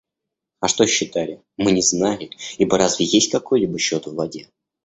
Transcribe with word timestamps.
А 0.61 0.67
что 0.67 0.87
считали, 0.87 1.43
мы 1.57 1.71
не 1.73 1.83
знали, 1.83 2.31
ибо 2.57 2.79
разве 2.79 3.05
есть 3.05 3.31
какой-либо 3.31 3.77
счет 3.77 4.07
в 4.07 4.15
воде? 4.15 4.49